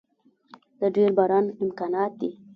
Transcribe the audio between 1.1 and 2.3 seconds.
باران امکانات دی